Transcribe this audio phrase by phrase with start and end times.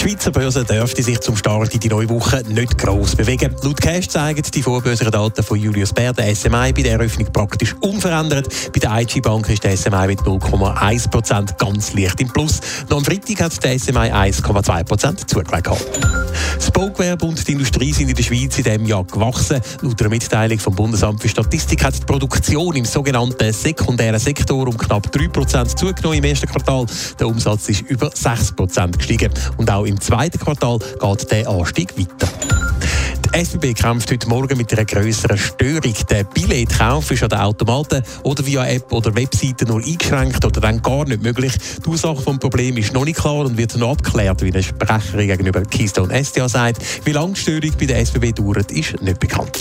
[0.00, 3.54] Die Schweizer Börse dürfte sich zum Start in die neue Woche nicht gross bewegen.
[3.62, 7.74] Laut Cash zeigen die vorbörslichen Daten von Julius Baer der SMI bei der Eröffnung praktisch
[7.82, 8.48] unverändert.
[8.72, 12.60] Bei der IG Bank ist der SMI mit 0,1% ganz leicht im Plus.
[12.88, 15.68] Noch am Freitag hat der SMI 1,2% zugelegt.
[16.56, 19.60] Das Baugewerbe und die Industrie sind in der Schweiz in diesem Jahr gewachsen.
[19.82, 24.78] Laut einer Mitteilung vom Bundesamt für Statistik hat die Produktion im sogenannten sekundären Sektor um
[24.78, 26.86] knapp 3% zugenommen im ersten Quartal.
[27.18, 29.30] Der Umsatz ist über 6% gestiegen.
[29.58, 32.28] Und auch im zweiten Quartal geht der Anstieg weiter.
[33.24, 35.94] Die SBB kämpft heute Morgen mit einer grösseren Störung.
[36.08, 40.80] Der Billetkauf ist an den Automaten oder via App oder Webseite nur eingeschränkt oder dann
[40.80, 41.52] gar nicht möglich.
[41.84, 45.28] Die Ursache des Problems ist noch nicht klar und wird noch abgeklärt, wie eine Sprecherin
[45.28, 46.78] gegenüber Keystone SDA sagt.
[47.04, 49.58] Wie lange die Störung bei der SBB dauert, ist nicht bekannt.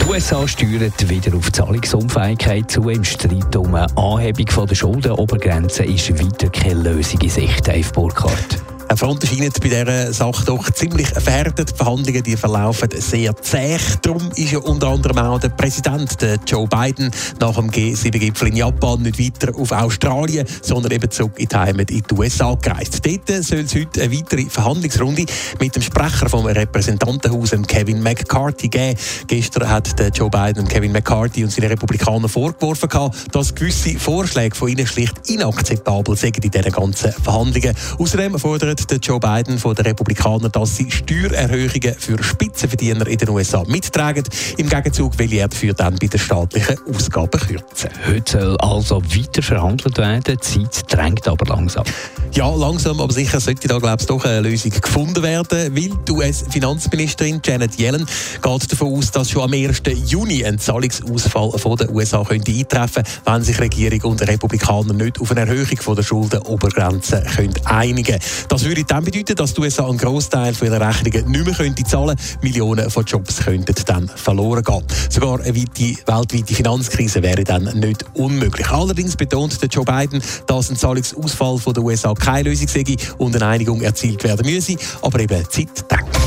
[0.00, 2.88] Die USA steuern wieder auf Zahlungsunfähigkeit zu.
[2.88, 8.73] Im Streit um eine Anhebung der Schuldenobergrenze ist weiter keine Lösung in Sicht, Dave Burkhardt.
[8.86, 11.70] Eine Front scheint bei dieser Sache doch ziemlich verhärtet.
[11.70, 13.78] Die Verhandlungen die verlaufen sehr zäh.
[14.02, 18.56] Darum ist ja unter anderem auch der Präsident der Joe Biden nach dem G7-Gipfel in
[18.56, 23.00] Japan nicht weiter auf Australien, sondern eben zurück in die Heimat in die USA gereist.
[23.04, 25.24] Dort soll es heute eine weitere Verhandlungsrunde
[25.60, 28.98] mit dem Sprecher vom Repräsentantenhaus, Kevin McCarthy, geben.
[29.26, 32.88] Gestern hat der Joe Biden Kevin McCarthy und seine Republikaner vorgeworfen,
[33.32, 37.74] dass gewisse Vorschläge von ihnen schlicht inakzeptabel sind in diesen ganzen Verhandlungen.
[37.98, 38.38] Außerdem
[38.74, 43.62] fordert der Joe Biden von den Republikanern, dass sie Steuererhöhungen für Spitzenverdiener in den USA
[43.66, 44.24] mittragen.
[44.56, 47.90] Im Gegenzug will er dafür dann bei den staatlichen Ausgaben kürzen.
[48.06, 50.22] Heute soll also weiter verhandelt werden.
[50.24, 51.84] Die Zeit drängt aber langsam.
[52.32, 56.12] Ja, langsam, aber sicher sollte da, glaube ich, doch eine Lösung gefunden werden, weil die
[56.12, 58.06] US-Finanzministerin Janet Yellen
[58.42, 59.82] geht davon aus, dass schon am 1.
[60.06, 65.20] Juni ein Zahlungsausfall von den USA könnte eintreffen könnte, wenn sich Regierung und Republikaner nicht
[65.20, 68.18] auf eine Erhöhung von der Schuldenobergrenze können einigen
[68.64, 72.16] Das würde dann bedeuten, dass die USA einen Großteil ihrer Rechnungen nicht mehr könnte zahlen
[72.16, 72.38] könnten.
[72.40, 74.82] Millionen von Jobs könnten dann verloren gehen.
[75.10, 78.66] Sogar eine weite, weltweite Finanzkrise wäre dann nicht unmöglich.
[78.70, 82.84] Allerdings betont Joe Biden, dass ein Zahlungsausfall von den USA keine Lösung sei
[83.18, 84.76] und eine Einigung erzielt werden müsse.
[85.02, 86.18] Aber eben Zeit denkt.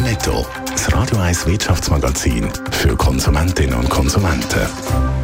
[0.00, 0.46] Netto.
[0.70, 5.23] Das Radio 1 Wirtschaftsmagazin für Konsumentinnen und Konsumenten.